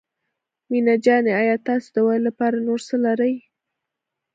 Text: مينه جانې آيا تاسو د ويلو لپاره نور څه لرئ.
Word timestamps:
مينه 0.69 0.95
جانې 1.05 1.31
آيا 1.41 1.55
تاسو 1.67 1.87
د 1.93 1.97
ويلو 2.05 2.25
لپاره 2.29 2.57
نور 2.67 2.79
څه 2.87 2.95
لرئ. 3.05 3.35